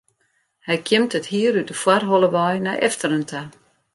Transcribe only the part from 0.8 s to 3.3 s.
kjimt it hier út de foarholle wei nei efteren